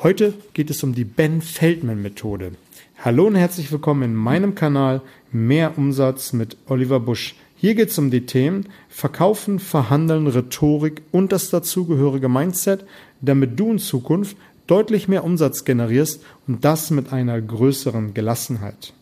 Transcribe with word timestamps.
Heute 0.00 0.32
geht 0.54 0.70
es 0.70 0.84
um 0.84 0.94
die 0.94 1.02
Ben 1.02 1.42
Feldman 1.42 2.00
Methode. 2.00 2.52
Hallo 3.00 3.26
und 3.26 3.34
herzlich 3.34 3.72
willkommen 3.72 4.04
in 4.04 4.14
meinem 4.14 4.54
Kanal 4.54 5.02
Mehr 5.32 5.76
Umsatz 5.76 6.32
mit 6.32 6.56
Oliver 6.68 7.00
Busch. 7.00 7.34
Hier 7.56 7.74
geht 7.74 7.88
es 7.88 7.98
um 7.98 8.12
die 8.12 8.24
Themen 8.24 8.68
Verkaufen, 8.88 9.58
Verhandeln, 9.58 10.28
Rhetorik 10.28 11.02
und 11.10 11.32
das 11.32 11.50
dazugehörige 11.50 12.28
Mindset, 12.28 12.84
damit 13.20 13.58
du 13.58 13.72
in 13.72 13.80
Zukunft 13.80 14.36
deutlich 14.68 15.08
mehr 15.08 15.24
Umsatz 15.24 15.64
generierst 15.64 16.22
und 16.46 16.64
das 16.64 16.92
mit 16.92 17.12
einer 17.12 17.40
größeren 17.40 18.14
Gelassenheit. 18.14 18.92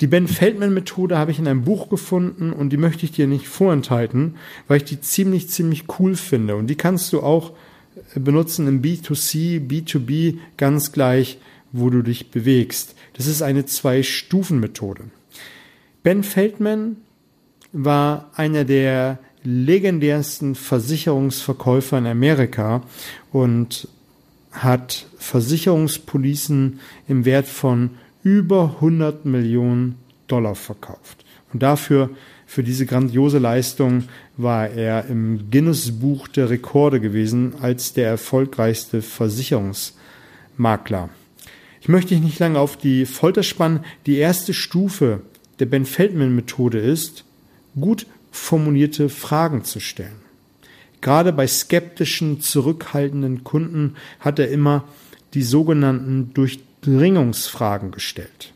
Die 0.00 0.06
Ben 0.06 0.28
Feldman 0.28 0.72
Methode 0.72 1.18
habe 1.18 1.32
ich 1.32 1.40
in 1.40 1.48
einem 1.48 1.64
Buch 1.64 1.88
gefunden 1.88 2.52
und 2.52 2.70
die 2.70 2.76
möchte 2.76 3.06
ich 3.06 3.10
dir 3.10 3.26
nicht 3.26 3.48
vorenthalten, 3.48 4.36
weil 4.68 4.76
ich 4.76 4.84
die 4.84 5.00
ziemlich, 5.00 5.48
ziemlich 5.48 5.86
cool 5.98 6.14
finde. 6.14 6.54
Und 6.54 6.68
die 6.68 6.76
kannst 6.76 7.12
du 7.12 7.22
auch 7.22 7.50
benutzen 8.14 8.66
im 8.66 8.82
B2C, 8.82 9.60
B2B 9.60 10.38
ganz 10.56 10.92
gleich, 10.92 11.38
wo 11.72 11.90
du 11.90 12.02
dich 12.02 12.30
bewegst. 12.30 12.94
Das 13.14 13.26
ist 13.26 13.42
eine 13.42 13.66
Zwei-Stufen-Methode. 13.66 15.04
Ben 16.02 16.22
Feldman 16.22 16.96
war 17.72 18.30
einer 18.34 18.64
der 18.64 19.18
legendärsten 19.42 20.54
Versicherungsverkäufer 20.54 21.98
in 21.98 22.06
Amerika 22.06 22.82
und 23.32 23.88
hat 24.52 25.06
Versicherungspolicen 25.18 26.80
im 27.08 27.24
Wert 27.24 27.46
von 27.46 27.90
über 28.22 28.76
100 28.76 29.24
Millionen 29.24 29.96
Dollar 30.28 30.54
verkauft. 30.54 31.24
Und 31.52 31.62
dafür 31.62 32.10
für 32.46 32.62
diese 32.62 32.86
grandiose 32.86 33.38
Leistung 33.38 34.04
war 34.36 34.68
er 34.68 35.06
im 35.06 35.50
Guinness-Buch 35.50 36.28
der 36.28 36.50
Rekorde 36.50 37.00
gewesen 37.00 37.54
als 37.60 37.94
der 37.94 38.08
erfolgreichste 38.08 39.02
Versicherungsmakler. 39.02 41.08
Ich 41.80 41.88
möchte 41.88 42.14
dich 42.14 42.22
nicht 42.22 42.38
lange 42.38 42.58
auf 42.58 42.76
die 42.76 43.06
Folter 43.06 43.42
spannen. 43.42 43.80
Die 44.06 44.16
erste 44.16 44.54
Stufe 44.54 45.20
der 45.58 45.66
Ben 45.66 45.84
Feldman-Methode 45.84 46.78
ist, 46.78 47.24
gut 47.78 48.06
formulierte 48.30 49.08
Fragen 49.08 49.64
zu 49.64 49.80
stellen. 49.80 50.22
Gerade 51.00 51.34
bei 51.34 51.46
skeptischen, 51.46 52.40
zurückhaltenden 52.40 53.44
Kunden 53.44 53.96
hat 54.20 54.38
er 54.38 54.48
immer 54.48 54.84
die 55.34 55.42
sogenannten 55.42 56.32
Durchdringungsfragen 56.32 57.90
gestellt. 57.90 58.53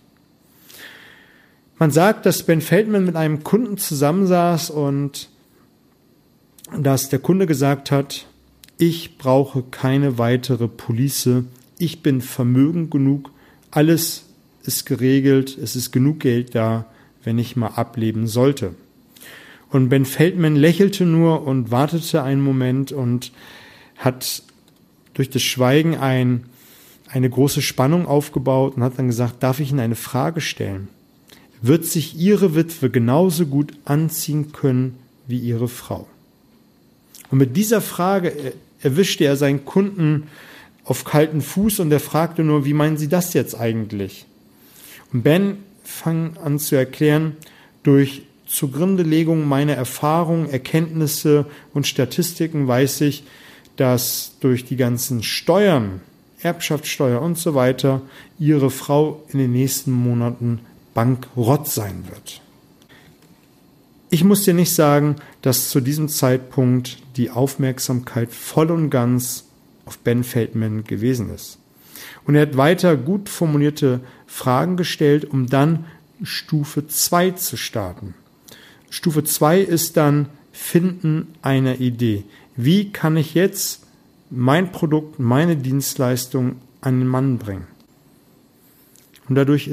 Man 1.79 1.93
sagt, 1.93 2.27
dass 2.27 2.43
Ben 2.43 2.61
Feldman 2.61 3.05
mit 3.05 3.15
einem 3.15 3.45
Kunden 3.45 3.79
zusammensaß 3.79 4.71
und 4.71 5.29
dass 6.77 7.09
der 7.09 7.21
Kunde 7.21 7.47
gesagt 7.47 7.93
hat, 7.93 8.27
ich 8.79 9.17
brauche 9.17 9.63
keine 9.63 10.19
weitere 10.19 10.67
Police, 10.67 11.45
ich 11.79 12.03
bin 12.03 12.21
vermögend 12.21 12.91
genug, 12.91 13.31
alles 13.71 14.25
ist 14.65 14.87
geregelt, 14.87 15.57
es 15.57 15.77
ist 15.77 15.93
genug 15.93 16.19
Geld 16.19 16.57
da, 16.57 16.87
wenn 17.23 17.39
ich 17.39 17.55
mal 17.55 17.69
ableben 17.69 18.27
sollte. 18.27 18.75
Und 19.71 19.89
Ben 19.89 20.05
Feldman 20.05 20.57
lächelte 20.57 21.05
nur 21.05 21.47
und 21.47 21.71
wartete 21.71 22.25
einen 22.25 22.41
Moment 22.41 22.91
und 22.91 23.33
hat 23.97 24.43
durch 25.15 25.31
das 25.31 25.43
Schweigen 25.43 25.97
ein, 25.97 26.45
eine 27.09 27.31
große 27.31 27.63
Spannung 27.63 28.07
aufgebaut 28.07 28.77
und 28.77 28.83
hat 28.83 28.99
dann 28.99 29.07
gesagt, 29.07 29.43
darf 29.45 29.61
ich 29.61 29.71
Ihnen 29.71 29.81
eine 29.81 29.95
Frage 29.95 30.41
stellen? 30.41 30.89
Wird 31.63 31.85
sich 31.85 32.17
ihre 32.17 32.55
Witwe 32.55 32.91
genauso 32.91 33.47
gut 33.47 33.73
anziehen 33.85 34.53
können 34.53 34.99
wie 35.27 35.39
ihre 35.39 35.69
Frau? 35.69 36.07
Und 37.31 37.39
mit 37.39 37.57
dieser 37.57 37.81
Frage 37.81 38.55
erwischte 38.81 39.25
er 39.25 39.37
seinen 39.37 39.65
Kunden 39.65 40.29
auf 40.85 41.05
kalten 41.05 41.43
Fuß 41.43 41.81
und 41.81 41.93
er 41.93 42.01
fragte 42.01 42.43
nur, 42.45 42.65
wie 42.65 42.73
meinen 42.73 42.97
Sie 42.97 43.09
das 43.09 43.35
jetzt 43.35 43.55
eigentlich? 43.59 44.25
Und 45.13 45.23
Ben 45.23 45.59
fang 45.85 46.37
an 46.43 46.59
zu 46.59 46.77
erklären, 46.77 47.37
durch 47.83 48.23
Zugrundelegung 48.47 49.47
meiner 49.47 49.75
Erfahrungen, 49.75 50.49
Erkenntnisse 50.49 51.47
und 51.75 51.87
Statistiken 51.87 52.67
weiß 52.67 53.03
ich, 53.03 53.25
dass 53.77 54.33
durch 54.41 54.65
die 54.65 54.77
ganzen 54.77 55.23
Steuern, 55.23 56.01
Erbschaftssteuer 56.41 57.21
und 57.21 57.37
so 57.37 57.55
weiter, 57.55 58.01
ihre 58.39 58.71
Frau 58.71 59.23
in 59.29 59.39
den 59.39 59.53
nächsten 59.53 59.93
Monaten 59.93 60.61
bankrott 60.99 61.69
sein 61.69 62.03
wird. 62.11 62.41
Ich 64.11 64.25
muss 64.25 64.43
dir 64.43 64.53
nicht 64.53 64.75
sagen, 64.75 65.15
dass 65.43 65.69
zu 65.69 65.81
diesem 65.81 66.09
Zeitpunkt 66.09 66.99
die 67.17 67.31
Aufmerksamkeit 67.31 68.33
voll 68.33 68.73
und 68.73 68.91
ganz 68.91 69.45
auf 69.87 69.99
Ben 69.99 70.25
Feldman 70.25 70.83
gewesen 70.83 71.33
ist. 71.33 71.59
Und 72.27 72.35
er 72.35 72.43
hat 72.43 72.57
weiter 72.57 72.97
gut 72.97 73.29
formulierte 73.29 74.01
Fragen 74.27 74.77
gestellt, 74.77 75.25
um 75.25 75.47
dann 75.47 75.85
Stufe 76.25 76.89
2 76.89 77.31
zu 77.31 77.57
starten. 77.57 78.15
Stufe 78.91 79.23
2 79.23 79.61
ist 79.61 79.97
dann 79.97 80.29
Finden 80.51 81.29
einer 81.43 81.79
Idee. 81.79 82.25
Wie 82.57 82.91
kann 82.91 83.17
ich 83.17 83.35
jetzt 83.35 83.85
mein 84.31 84.73
Produkt, 84.73 85.21
meine 85.21 85.55
Dienstleistung 85.55 86.57
an 86.81 86.99
den 86.99 87.07
Mann 87.07 87.39
bringen? 87.39 87.69
Und 89.29 89.37
dadurch 89.37 89.71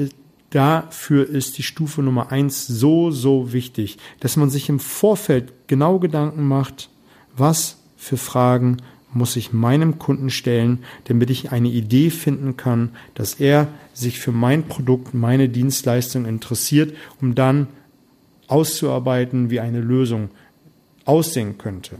Dafür 0.50 1.28
ist 1.28 1.58
die 1.58 1.62
Stufe 1.62 2.02
Nummer 2.02 2.30
eins 2.30 2.66
so, 2.66 3.10
so 3.10 3.52
wichtig, 3.52 3.98
dass 4.20 4.36
man 4.36 4.50
sich 4.50 4.68
im 4.68 4.78
Vorfeld 4.78 5.52
genau 5.66 5.98
Gedanken 5.98 6.46
macht, 6.46 6.88
was 7.36 7.78
für 7.96 8.16
Fragen 8.16 8.78
muss 9.12 9.36
ich 9.36 9.52
meinem 9.52 9.98
Kunden 9.98 10.30
stellen, 10.30 10.84
damit 11.04 11.30
ich 11.30 11.50
eine 11.50 11.68
Idee 11.68 12.10
finden 12.10 12.56
kann, 12.56 12.90
dass 13.14 13.34
er 13.34 13.68
sich 13.94 14.20
für 14.20 14.32
mein 14.32 14.64
Produkt, 14.64 15.14
meine 15.14 15.48
Dienstleistung 15.48 16.26
interessiert, 16.26 16.94
um 17.20 17.34
dann 17.34 17.68
auszuarbeiten, 18.46 19.50
wie 19.50 19.60
eine 19.60 19.80
Lösung 19.80 20.30
aussehen 21.04 21.58
könnte. 21.58 21.96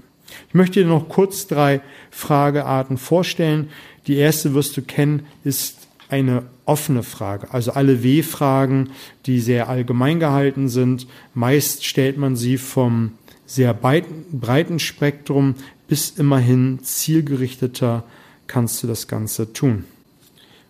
Ich 0.48 0.54
möchte 0.54 0.80
dir 0.80 0.86
noch 0.86 1.08
kurz 1.08 1.46
drei 1.46 1.80
Fragearten 2.10 2.98
vorstellen. 2.98 3.70
Die 4.06 4.16
erste 4.16 4.54
wirst 4.54 4.76
du 4.76 4.82
kennen, 4.82 5.26
ist 5.44 5.85
eine 6.08 6.44
offene 6.64 7.02
Frage. 7.02 7.52
Also 7.52 7.72
alle 7.72 8.02
W-Fragen, 8.02 8.90
die 9.26 9.40
sehr 9.40 9.68
allgemein 9.68 10.20
gehalten 10.20 10.68
sind. 10.68 11.06
Meist 11.34 11.84
stellt 11.84 12.18
man 12.18 12.36
sie 12.36 12.58
vom 12.58 13.12
sehr 13.46 13.74
breiten 13.74 14.78
Spektrum 14.78 15.54
bis 15.88 16.10
immerhin 16.10 16.80
zielgerichteter 16.82 18.04
kannst 18.46 18.82
du 18.82 18.86
das 18.86 19.08
Ganze 19.08 19.52
tun. 19.52 19.84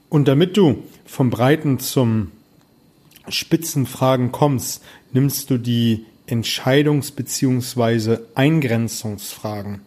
Und 0.09 0.29
damit 0.29 0.57
du 0.57 0.83
vom 1.05 1.31
breiten 1.31 1.79
zum 1.79 2.31
Spitzenfragen 3.29 4.31
kommst, 4.33 4.85
nimmst 5.13 5.51
du 5.51 5.59
die 5.59 6.07
Entscheidungs- 6.29 7.13
bzw. 7.15 8.19
Eingrenzungsfragen. 8.35 9.81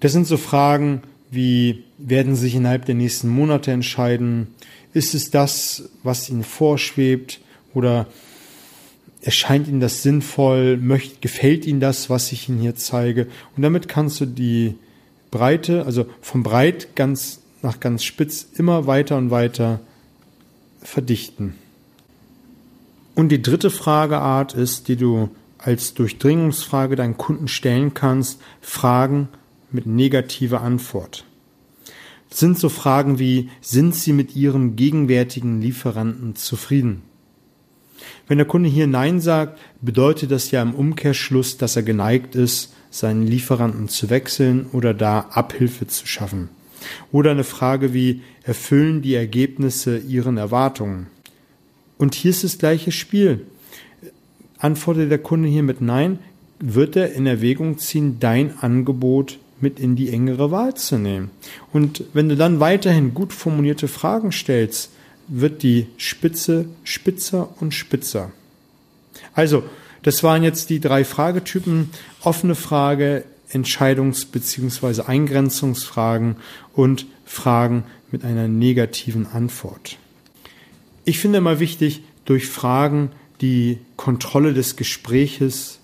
Das 0.00 0.12
sind 0.12 0.26
so 0.26 0.36
Fragen, 0.36 1.02
wie 1.34 1.84
werden 1.98 2.34
Sie 2.34 2.42
sich 2.42 2.54
innerhalb 2.54 2.84
der 2.84 2.94
nächsten 2.94 3.28
Monate 3.28 3.72
entscheiden? 3.72 4.48
Ist 4.92 5.14
es 5.14 5.30
das, 5.30 5.90
was 6.02 6.28
Ihnen 6.30 6.44
vorschwebt? 6.44 7.40
Oder 7.74 8.06
erscheint 9.22 9.68
Ihnen 9.68 9.80
das 9.80 10.02
sinnvoll? 10.02 10.76
Möcht, 10.76 11.22
gefällt 11.22 11.66
Ihnen 11.66 11.80
das, 11.80 12.10
was 12.10 12.32
ich 12.32 12.48
Ihnen 12.48 12.60
hier 12.60 12.76
zeige? 12.76 13.26
Und 13.56 13.62
damit 13.62 13.88
kannst 13.88 14.20
du 14.20 14.26
die 14.26 14.74
Breite, 15.30 15.84
also 15.84 16.06
vom 16.20 16.42
breit 16.42 16.94
ganz 16.94 17.40
nach 17.62 17.80
ganz 17.80 18.04
spitz 18.04 18.46
immer 18.56 18.86
weiter 18.86 19.16
und 19.16 19.30
weiter 19.30 19.80
verdichten. 20.82 21.54
Und 23.14 23.30
die 23.30 23.42
dritte 23.42 23.70
Frageart 23.70 24.54
ist, 24.54 24.88
die 24.88 24.96
du 24.96 25.30
als 25.58 25.94
Durchdringungsfrage 25.94 26.94
deinen 26.94 27.16
Kunden 27.16 27.48
stellen 27.48 27.94
kannst, 27.94 28.40
Fragen 28.60 29.28
mit 29.74 29.86
negativer 29.86 30.62
Antwort. 30.62 31.24
Das 32.30 32.40
sind 32.40 32.58
so 32.58 32.68
Fragen 32.68 33.18
wie, 33.18 33.50
sind 33.60 33.94
Sie 33.94 34.12
mit 34.12 34.34
Ihrem 34.34 34.76
gegenwärtigen 34.76 35.60
Lieferanten 35.60 36.34
zufrieden? 36.36 37.02
Wenn 38.26 38.38
der 38.38 38.46
Kunde 38.46 38.68
hier 38.68 38.86
Nein 38.86 39.20
sagt, 39.20 39.58
bedeutet 39.80 40.30
das 40.30 40.50
ja 40.50 40.62
im 40.62 40.74
Umkehrschluss, 40.74 41.58
dass 41.58 41.76
er 41.76 41.82
geneigt 41.82 42.34
ist, 42.34 42.72
seinen 42.90 43.26
Lieferanten 43.26 43.88
zu 43.88 44.10
wechseln 44.10 44.66
oder 44.72 44.94
da 44.94 45.20
Abhilfe 45.30 45.86
zu 45.86 46.06
schaffen. 46.06 46.48
Oder 47.12 47.32
eine 47.32 47.44
Frage 47.44 47.94
wie, 47.94 48.22
erfüllen 48.42 49.02
die 49.02 49.14
Ergebnisse 49.14 49.98
Ihren 49.98 50.36
Erwartungen? 50.36 51.06
Und 51.98 52.14
hier 52.14 52.30
ist 52.30 52.44
das 52.44 52.58
gleiche 52.58 52.92
Spiel. 52.92 53.46
Antwortet 54.58 55.10
der 55.10 55.18
Kunde 55.18 55.48
hier 55.48 55.62
mit 55.62 55.80
Nein, 55.80 56.18
wird 56.58 56.96
er 56.96 57.12
in 57.12 57.26
Erwägung 57.26 57.78
ziehen, 57.78 58.18
dein 58.20 58.58
Angebot 58.58 59.38
mit 59.60 59.78
in 59.78 59.96
die 59.96 60.10
engere 60.10 60.50
Wahl 60.50 60.74
zu 60.74 60.98
nehmen. 60.98 61.30
Und 61.72 62.04
wenn 62.12 62.28
du 62.28 62.36
dann 62.36 62.60
weiterhin 62.60 63.14
gut 63.14 63.32
formulierte 63.32 63.88
Fragen 63.88 64.32
stellst, 64.32 64.90
wird 65.28 65.62
die 65.62 65.86
Spitze 65.96 66.66
spitzer 66.84 67.54
und 67.60 67.72
spitzer. 67.72 68.32
Also, 69.34 69.64
das 70.02 70.22
waren 70.22 70.42
jetzt 70.42 70.68
die 70.70 70.80
drei 70.80 71.04
Fragetypen. 71.04 71.90
Offene 72.20 72.54
Frage, 72.54 73.24
Entscheidungs- 73.50 74.26
bzw. 74.30 75.02
Eingrenzungsfragen 75.02 76.36
und 76.74 77.06
Fragen 77.24 77.84
mit 78.10 78.24
einer 78.24 78.48
negativen 78.48 79.26
Antwort. 79.26 79.96
Ich 81.04 81.18
finde 81.18 81.38
immer 81.38 81.58
wichtig, 81.58 82.02
durch 82.24 82.48
Fragen 82.48 83.10
die 83.40 83.78
Kontrolle 83.96 84.54
des 84.54 84.76
Gespräches 84.76 85.78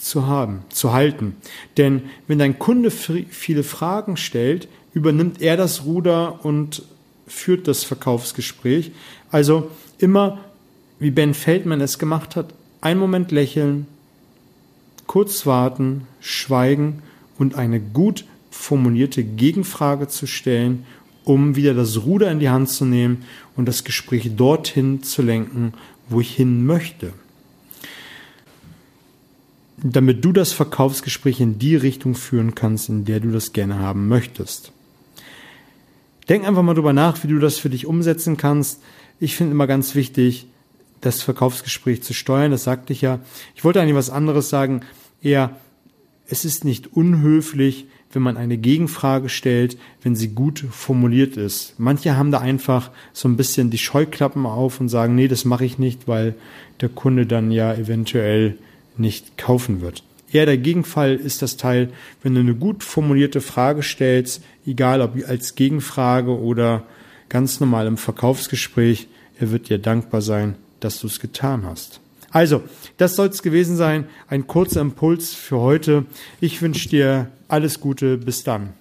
zu 0.00 0.26
haben, 0.26 0.62
zu 0.70 0.92
halten. 0.92 1.36
Denn 1.76 2.02
wenn 2.26 2.38
dein 2.38 2.58
Kunde 2.58 2.90
viele 2.90 3.62
Fragen 3.62 4.16
stellt, 4.16 4.68
übernimmt 4.92 5.40
er 5.40 5.56
das 5.56 5.84
Ruder 5.84 6.44
und 6.44 6.82
führt 7.26 7.68
das 7.68 7.84
Verkaufsgespräch. 7.84 8.92
Also 9.30 9.70
immer, 9.98 10.40
wie 10.98 11.10
Ben 11.10 11.34
Feldman 11.34 11.80
es 11.80 11.98
gemacht 11.98 12.36
hat, 12.36 12.52
einen 12.80 13.00
Moment 13.00 13.30
lächeln, 13.30 13.86
kurz 15.06 15.46
warten, 15.46 16.06
schweigen 16.20 17.02
und 17.38 17.54
eine 17.54 17.80
gut 17.80 18.24
formulierte 18.50 19.22
Gegenfrage 19.22 20.08
zu 20.08 20.26
stellen, 20.26 20.84
um 21.24 21.56
wieder 21.56 21.74
das 21.74 22.04
Ruder 22.04 22.30
in 22.30 22.40
die 22.40 22.48
Hand 22.48 22.68
zu 22.68 22.84
nehmen 22.84 23.24
und 23.56 23.66
das 23.66 23.84
Gespräch 23.84 24.30
dorthin 24.36 25.02
zu 25.02 25.22
lenken, 25.22 25.74
wo 26.08 26.20
ich 26.20 26.34
hin 26.34 26.64
möchte. 26.66 27.12
Damit 29.82 30.24
du 30.24 30.32
das 30.32 30.52
Verkaufsgespräch 30.52 31.40
in 31.40 31.58
die 31.58 31.76
Richtung 31.76 32.14
führen 32.14 32.54
kannst, 32.54 32.88
in 32.88 33.04
der 33.04 33.20
du 33.20 33.30
das 33.30 33.52
gerne 33.52 33.78
haben 33.78 34.08
möchtest. 34.08 34.72
Denk 36.28 36.46
einfach 36.46 36.62
mal 36.62 36.74
drüber 36.74 36.92
nach, 36.92 37.22
wie 37.24 37.28
du 37.28 37.38
das 37.38 37.58
für 37.58 37.70
dich 37.70 37.86
umsetzen 37.86 38.36
kannst. 38.36 38.82
Ich 39.18 39.36
finde 39.36 39.52
immer 39.52 39.66
ganz 39.66 39.94
wichtig, 39.94 40.46
das 41.00 41.22
Verkaufsgespräch 41.22 42.02
zu 42.02 42.14
steuern. 42.14 42.50
Das 42.50 42.64
sagte 42.64 42.92
ich 42.92 43.00
ja. 43.00 43.20
Ich 43.54 43.64
wollte 43.64 43.80
eigentlich 43.80 43.96
was 43.96 44.10
anderes 44.10 44.50
sagen. 44.50 44.82
Eher, 45.22 45.56
es 46.26 46.44
ist 46.44 46.64
nicht 46.64 46.92
unhöflich, 46.92 47.86
wenn 48.12 48.22
man 48.22 48.36
eine 48.36 48.58
Gegenfrage 48.58 49.28
stellt, 49.28 49.78
wenn 50.02 50.16
sie 50.16 50.28
gut 50.28 50.64
formuliert 50.70 51.36
ist. 51.36 51.74
Manche 51.78 52.16
haben 52.16 52.30
da 52.30 52.38
einfach 52.38 52.90
so 53.12 53.28
ein 53.28 53.36
bisschen 53.36 53.70
die 53.70 53.78
Scheuklappen 53.78 54.46
auf 54.46 54.80
und 54.80 54.88
sagen, 54.88 55.14
nee, 55.14 55.28
das 55.28 55.44
mache 55.44 55.64
ich 55.64 55.78
nicht, 55.78 56.08
weil 56.08 56.34
der 56.80 56.88
Kunde 56.88 57.26
dann 57.26 57.50
ja 57.50 57.74
eventuell 57.74 58.58
nicht 58.96 59.38
kaufen 59.38 59.80
wird. 59.80 60.02
Eher 60.32 60.46
der 60.46 60.58
Gegenfall 60.58 61.16
ist 61.16 61.42
das 61.42 61.56
Teil, 61.56 61.90
wenn 62.22 62.34
du 62.34 62.40
eine 62.40 62.54
gut 62.54 62.84
formulierte 62.84 63.40
Frage 63.40 63.82
stellst, 63.82 64.42
egal 64.66 65.00
ob 65.00 65.16
als 65.26 65.56
Gegenfrage 65.56 66.38
oder 66.38 66.84
ganz 67.28 67.58
normal 67.58 67.86
im 67.86 67.96
Verkaufsgespräch, 67.96 69.08
er 69.38 69.50
wird 69.50 69.68
dir 69.68 69.78
dankbar 69.78 70.22
sein, 70.22 70.54
dass 70.80 71.00
du 71.00 71.06
es 71.06 71.18
getan 71.18 71.64
hast. 71.66 72.00
Also, 72.30 72.62
das 72.96 73.16
soll 73.16 73.28
es 73.28 73.42
gewesen 73.42 73.76
sein. 73.76 74.06
Ein 74.28 74.46
kurzer 74.46 74.80
Impuls 74.80 75.34
für 75.34 75.58
heute. 75.58 76.04
Ich 76.40 76.62
wünsche 76.62 76.88
dir 76.88 77.30
alles 77.48 77.80
Gute. 77.80 78.18
Bis 78.18 78.44
dann. 78.44 78.74